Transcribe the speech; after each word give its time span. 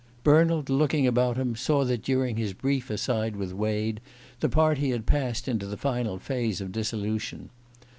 Bernald, 0.23 0.67
looking 0.71 1.05
about 1.05 1.37
him, 1.37 1.55
saw 1.55 1.85
that 1.85 2.01
during 2.01 2.35
his 2.35 2.53
brief 2.53 2.89
aside 2.89 3.35
with 3.35 3.53
Wade 3.53 4.01
the 4.39 4.49
party 4.49 4.89
had 4.89 5.05
passed 5.05 5.47
into 5.47 5.67
the 5.67 5.77
final 5.77 6.17
phase 6.17 6.59
of 6.59 6.71
dissolution. 6.71 7.51